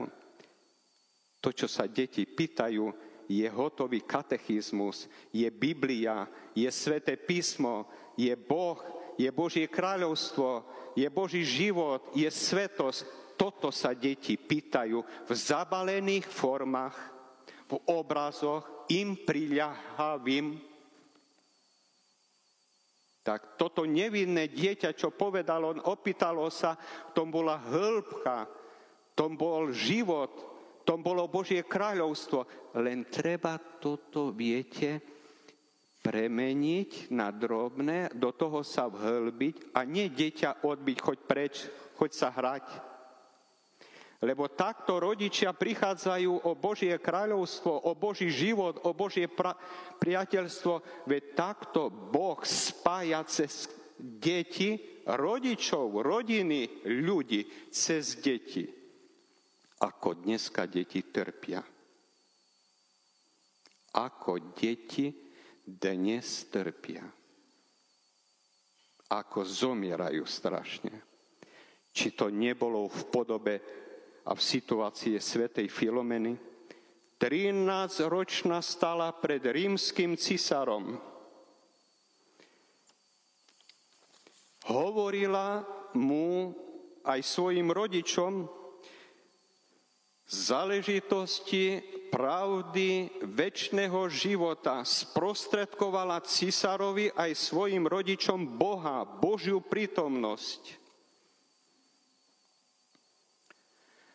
To, 1.43 1.49
čo 1.51 1.67
sa 1.69 1.85
deti 1.85 2.25
pýtajú, 2.25 3.13
je 3.27 3.47
hotový 3.47 4.03
katechizmus, 4.03 5.07
je 5.31 5.47
Biblia, 5.47 6.27
je 6.57 6.67
sveté 6.71 7.15
písmo, 7.15 7.87
je 8.19 8.33
Boh, 8.35 8.79
je 9.15 9.29
Božie 9.31 9.69
kráľovstvo, 9.69 10.65
je 10.97 11.07
Boží 11.09 11.41
život, 11.45 12.03
je 12.13 12.27
svetosť, 12.27 13.22
toto 13.37 13.73
sa 13.73 13.91
deti 13.97 14.37
pýtajú 14.37 15.27
v 15.27 15.31
zabalených 15.31 16.27
formách, 16.29 16.97
v 17.69 17.73
obrazoch, 17.89 18.85
im 18.91 19.15
priľahavým. 19.17 20.59
Tak 23.23 23.55
toto 23.55 23.87
nevinné 23.87 24.51
dieťa, 24.51 24.91
čo 24.91 25.15
povedalo, 25.15 25.79
opýtalo 25.87 26.51
sa, 26.51 26.75
tom 27.15 27.31
bola 27.31 27.55
hĺbka, 27.55 28.45
tom 29.15 29.39
bol 29.39 29.71
život, 29.71 30.35
tom 30.83 30.99
bolo 30.99 31.31
Božie 31.31 31.63
kráľovstvo. 31.63 32.43
Len 32.83 33.07
treba 33.07 33.55
toto, 33.55 34.35
viete, 34.35 34.99
premeniť 36.03 37.15
na 37.15 37.31
drobné, 37.31 38.11
do 38.11 38.35
toho 38.35 38.59
sa 38.59 38.91
vhlbiť 38.91 39.71
a 39.71 39.87
nie 39.87 40.11
dieťa 40.11 40.67
odbiť, 40.67 40.97
choď 40.99 41.17
preč, 41.23 41.53
choď 41.95 42.11
sa 42.11 42.27
hrať. 42.27 42.92
Lebo 44.23 44.47
takto 44.47 45.03
rodičia 45.03 45.51
prichádzajú 45.51 46.47
o 46.47 46.51
Božie 46.55 46.95
kráľovstvo, 46.95 47.75
o 47.75 47.91
Boží 47.91 48.31
život, 48.31 48.79
o 48.87 48.95
Božie 48.95 49.27
pra- 49.27 49.59
priateľstvo. 49.99 51.03
Veď 51.11 51.23
takto 51.35 51.91
Boh 51.91 52.39
spája 52.47 53.19
cez 53.27 53.67
deti, 53.99 54.79
rodičov, 55.03 55.99
rodiny, 55.99 56.87
ľudí, 57.03 57.67
cez 57.67 58.15
deti. 58.23 58.63
Ako 59.83 60.23
dneska 60.23 60.71
deti 60.71 61.03
trpia. 61.03 61.59
Ako 63.99 64.55
deti 64.55 65.11
dnes 65.67 66.47
trpia. 66.47 67.03
Ako 69.11 69.43
zomierajú 69.43 70.23
strašne. 70.23 70.95
Či 71.93 72.17
to 72.17 72.33
nebolo 72.33 72.89
v 72.89 73.01
podobe 73.11 73.82
a 74.23 74.31
v 74.31 74.41
situácii 74.41 75.19
svetej 75.19 75.67
Filomeny. 75.67 76.35
13-ročná 77.19 78.59
stala 78.59 79.11
pred 79.15 79.39
rímským 79.39 80.19
cisárom. 80.19 80.99
Hovorila 84.67 85.63
mu 85.95 86.51
aj 87.03 87.19
svojim 87.23 87.67
rodičom 87.71 88.47
záležitosti 90.27 91.83
pravdy 92.11 93.23
väčšného 93.23 94.07
života. 94.11 94.83
Sprostredkovala 94.83 96.23
cisárovi 96.23 97.11
aj 97.11 97.31
svojim 97.35 97.87
rodičom 97.87 98.59
Boha, 98.59 99.03
Božiu 99.03 99.59
prítomnosť. 99.63 100.82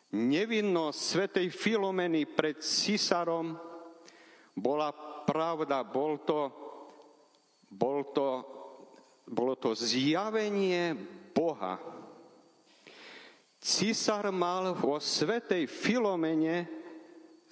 Nevinnosť 0.09 0.97
svetej 0.97 1.47
Filomeny 1.53 2.25
pred 2.25 2.64
cisárom 2.64 3.53
bola 4.57 4.88
pravda, 5.29 5.85
bol 5.85 6.16
to, 6.25 6.49
bol 7.68 8.09
to, 8.16 8.29
bolo 9.29 9.53
to 9.61 9.77
zjavenie 9.77 10.97
Boha. 11.37 11.77
Cisár 13.61 14.33
mal 14.33 14.73
vo 14.73 14.97
svetej 14.97 15.68
Filomene 15.68 16.64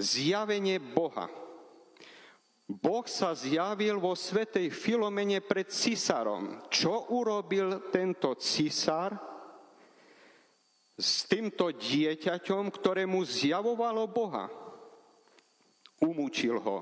zjavenie 0.01 0.81
Boha. 0.81 1.29
Boh 2.67 3.05
sa 3.05 3.37
zjavil 3.37 4.01
vo 4.01 4.17
svetej 4.17 4.73
Filomene 4.73 5.45
pred 5.45 5.69
cisárom. 5.69 6.67
Čo 6.73 7.13
urobil 7.13 7.93
tento 7.93 8.33
cisár? 8.41 9.36
S 10.97 11.29
týmto 11.29 11.77
dieťaťom, 11.77 12.73
ktorému 12.73 13.21
zjavovalo 13.21 14.09
Boha. 14.09 14.49
Umúčil 16.01 16.57
ho. 16.57 16.79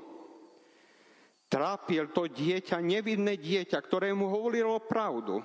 Trápil 1.51 2.09
to 2.15 2.31
dieťa, 2.31 2.79
nevinné 2.79 3.35
dieťa, 3.37 3.79
ktorému 3.79 4.27
hovorilo 4.27 4.81
pravdu. 4.87 5.43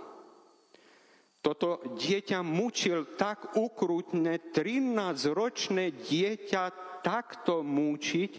Toto 1.40 1.82
dieťa 1.98 2.40
mučil 2.46 3.16
tak 3.18 3.58
ukrutne, 3.58 4.52
13-ročné 4.52 5.94
dieťa 5.96 6.64
takto 7.00 7.64
mučiť, 7.64 8.32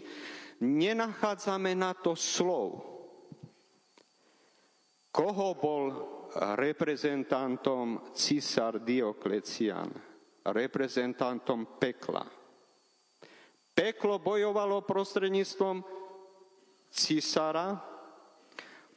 nenachádzame 0.62 1.74
na 1.74 1.92
to 1.98 2.14
slov. 2.14 2.88
Koho 5.12 5.48
bol 5.58 5.84
reprezentantom 6.56 8.14
císar 8.16 8.80
Dioklecian, 8.80 10.11
reprezentantom 10.44 11.78
pekla. 11.78 12.26
Peklo 13.72 14.20
bojovalo 14.20 14.84
prostredníctvom 14.84 15.80
císara 16.92 17.80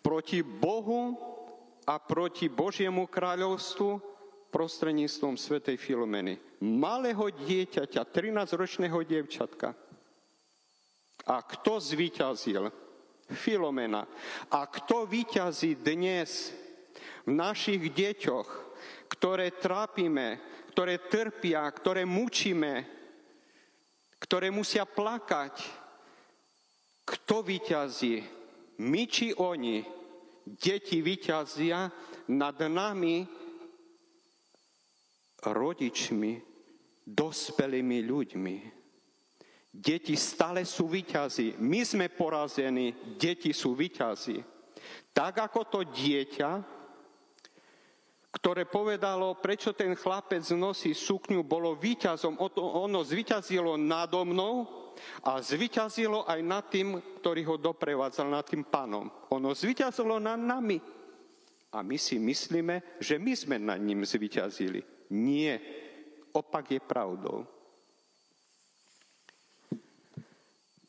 proti 0.03 0.43
Bohu 0.43 1.15
a 1.87 1.95
proti 2.01 2.49
Božiemu 2.51 3.07
kráľovstvu 3.07 4.01
prostredníctvom 4.51 5.37
svätej 5.37 5.77
Filomeny. 5.79 6.39
Malého 6.63 7.29
dieťaťa, 7.31 8.01
13-ročného 8.03 8.99
dievčatka. 9.05 9.75
A 11.25 11.35
kto 11.41 11.79
zvíťazil? 11.79 12.69
Filomena. 13.25 14.05
A 14.53 14.69
kto 14.69 15.09
vyťazí 15.09 15.81
dnes 15.81 16.53
v 17.25 17.31
našich 17.33 17.89
deťoch, 17.89 18.64
ktoré 19.09 19.55
trápime, 19.57 20.41
ktoré 20.75 21.07
trpia, 21.07 21.63
ktoré 21.71 22.03
mučíme, 22.03 22.73
ktoré 24.19 24.49
musia 24.49 24.83
plakať? 24.83 25.55
Kto 27.05 27.45
vyťazí? 27.45 28.15
My 28.81 29.05
či 29.05 29.31
oni? 29.37 29.85
Deti 30.45 31.01
vyťazia 31.01 31.89
nad 32.29 32.57
nami, 32.57 33.25
rodičmi, 35.41 36.33
dospelými 37.05 37.99
ľuďmi. 38.05 38.57
Deti 39.69 40.15
stále 40.15 40.63
sú 40.65 40.89
vyťazí. 40.89 41.57
My 41.61 41.85
sme 41.85 42.07
porazení, 42.09 43.17
deti 43.17 43.53
sú 43.53 43.77
vyťazí. 43.77 44.37
Tak 45.13 45.49
ako 45.49 45.61
to 45.67 45.79
dieťa, 45.85 46.74
ktoré 48.35 48.67
povedalo, 48.67 49.39
prečo 49.39 49.71
ten 49.71 49.95
chlapec 49.95 50.43
nosí 50.51 50.91
sukňu, 50.91 51.47
bolo 51.47 51.79
výťazom. 51.79 52.35
Ono 52.59 52.99
zvyťazilo 52.99 53.79
nado 53.79 54.27
mnou 54.27 54.67
a 55.23 55.39
zvyťazilo 55.39 56.27
aj 56.27 56.39
nad 56.43 56.67
tým, 56.67 56.99
ktorý 57.23 57.41
ho 57.47 57.55
doprevádzal, 57.55 58.27
nad 58.27 58.43
tým 58.43 58.67
pánom. 58.67 59.07
Ono 59.31 59.55
zvyťazilo 59.55 60.19
nad 60.19 60.35
nami. 60.35 60.83
A 61.71 61.79
my 61.79 61.95
si 61.95 62.19
myslíme, 62.19 62.99
že 62.99 63.15
my 63.15 63.33
sme 63.35 63.55
nad 63.55 63.79
ním 63.79 64.03
zvyťazili. 64.03 65.11
Nie. 65.15 65.55
Opak 66.35 66.75
je 66.75 66.81
pravdou. 66.83 67.47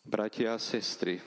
Bratia 0.06 0.54
a 0.54 0.62
sestry, 0.62 1.18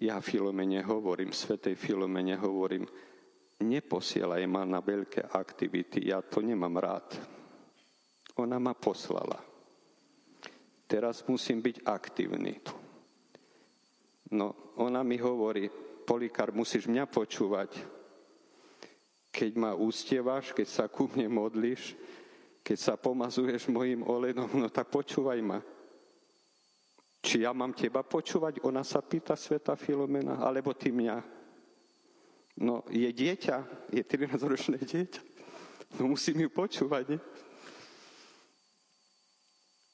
ja 0.00 0.16
Filomene 0.24 0.80
hovorím, 0.80 1.28
Svetej 1.28 1.76
Filomene 1.76 2.32
hovorím, 2.40 2.88
neposielaj 3.60 4.42
ma 4.48 4.64
na 4.64 4.80
veľké 4.80 5.30
aktivity, 5.30 6.08
ja 6.08 6.24
to 6.24 6.40
nemám 6.40 6.76
rád. 6.80 7.08
Ona 8.40 8.56
ma 8.56 8.72
poslala. 8.72 9.36
Teraz 10.90 11.22
musím 11.28 11.62
byť 11.62 11.76
aktívny. 11.86 12.58
No, 14.34 14.74
ona 14.80 15.06
mi 15.06 15.20
hovorí, 15.20 15.70
Polikar, 16.02 16.50
musíš 16.50 16.90
mňa 16.90 17.06
počúvať. 17.06 17.70
Keď 19.30 19.50
ma 19.54 19.78
ústievaš, 19.78 20.50
keď 20.50 20.66
sa 20.66 20.84
ku 20.90 21.06
mne 21.06 21.30
modlíš, 21.30 21.94
keď 22.66 22.78
sa 22.78 22.94
pomazuješ 22.98 23.70
mojim 23.70 24.02
olejom, 24.02 24.50
no 24.58 24.66
tak 24.66 24.90
počúvaj 24.90 25.38
ma. 25.38 25.62
Či 27.20 27.46
ja 27.46 27.54
mám 27.54 27.76
teba 27.76 28.02
počúvať? 28.02 28.64
Ona 28.64 28.82
sa 28.82 29.04
pýta 29.04 29.38
sveta 29.38 29.76
Filomena, 29.78 30.40
alebo 30.42 30.74
ty 30.74 30.90
mňa? 30.90 31.39
No, 32.58 32.82
je 32.90 33.06
dieťa, 33.12 33.56
je 33.94 34.02
13-ročné 34.02 34.82
dieťa. 34.82 35.22
No 35.98 36.10
musím 36.14 36.46
ju 36.46 36.50
počúvať, 36.50 37.04
nie? 37.14 37.20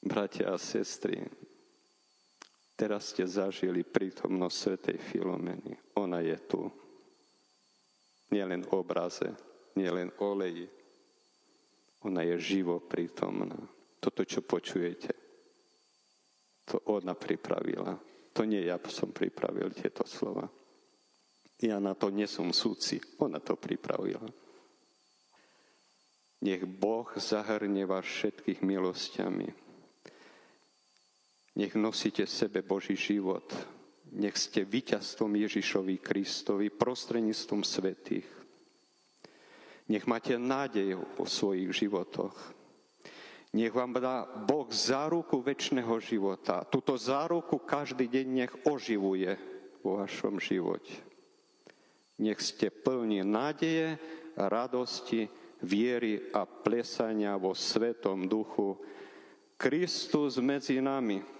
Bratia 0.07 0.53
a 0.53 0.57
sestry, 0.61 1.25
teraz 2.77 3.11
ste 3.11 3.25
zažili 3.25 3.81
prítomnosť 3.81 4.55
svetej 4.55 4.97
Filomeny. 5.01 5.73
Ona 5.97 6.21
je 6.21 6.37
tu. 6.47 6.61
Nielen 8.29 8.63
obraze, 8.71 9.33
nielen 9.73 10.13
oleji. 10.21 10.69
Ona 12.05 12.21
je 12.23 12.35
živo 12.37 12.79
prítomná. 12.79 13.57
Toto, 13.97 14.21
čo 14.21 14.45
počujete, 14.45 15.11
to 16.63 16.77
ona 16.93 17.17
pripravila. 17.17 17.97
To 18.37 18.45
nie 18.45 18.63
ja 18.63 18.77
som 18.87 19.09
pripravil 19.09 19.73
tieto 19.73 20.05
slova. 20.05 20.45
Ja 21.57 21.81
na 21.81 21.97
to 21.97 22.13
nesom 22.13 22.53
súci. 22.53 23.01
Ona 23.17 23.41
to 23.41 23.57
pripravila. 23.57 24.21
Nech 26.37 26.61
Boh 26.69 27.09
zahrne 27.17 27.81
vás 27.89 28.05
všetkých 28.05 28.61
milosťami. 28.61 29.49
Nech 31.57 31.73
nosíte 31.73 32.29
sebe 32.29 32.61
Boží 32.61 32.93
život. 32.93 33.49
Nech 34.13 34.37
ste 34.37 34.61
víťazstvom 34.61 35.33
Ježišovi 35.33 35.97
Kristovi 35.97 36.69
prostredníctvom 36.69 37.65
svetých. 37.65 38.29
Nech 39.89 40.05
máte 40.05 40.37
nádej 40.37 41.01
vo 41.17 41.25
svojich 41.25 41.73
životoch. 41.73 42.37
Nech 43.57 43.73
vám 43.73 43.97
dá 43.97 44.29
Boh 44.45 44.69
záruku 44.69 45.41
väčšného 45.41 45.97
života. 45.97 46.61
Tuto 46.69 46.93
záruku 46.99 47.57
každý 47.57 48.05
deň 48.05 48.25
nech 48.29 48.53
oživuje 48.67 49.33
vo 49.81 49.97
vašom 49.97 50.37
živote. 50.37 51.06
Nech 52.17 52.41
ste 52.41 52.73
plní 52.73 53.21
nádeje, 53.21 53.97
radosti, 54.37 55.29
viery 55.61 56.33
a 56.33 56.45
plesania 56.45 57.37
vo 57.37 57.53
Svetom 57.53 58.25
duchu. 58.25 58.77
Kristus 59.57 60.37
medzi 60.37 60.81
nami. 60.81 61.36